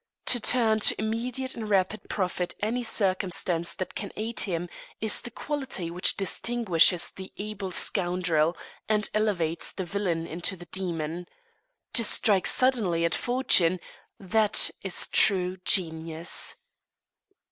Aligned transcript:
To 0.25 0.39
turn 0.39 0.79
to 0.79 0.99
immediate 0.99 1.53
and 1.53 1.69
rapid 1.69 2.09
profit 2.09 2.55
any 2.59 2.81
circumstance 2.81 3.75
that 3.75 3.93
can 3.93 4.11
aid 4.15 4.39
him 4.39 4.67
is 4.99 5.21
the 5.21 5.29
quality 5.29 5.91
which 5.91 6.17
distinguishes 6.17 7.11
the 7.11 7.31
able 7.37 7.69
scoundrel, 7.71 8.57
and 8.89 9.07
elevates 9.13 9.73
the 9.73 9.85
villain 9.85 10.25
into 10.25 10.55
the 10.55 10.65
demon. 10.65 11.27
To 11.93 12.03
strike 12.03 12.47
suddenly 12.47 13.05
at 13.05 13.13
fortune, 13.13 13.79
that 14.19 14.71
is 14.81 15.07
true 15.07 15.57
genius. 15.65 16.55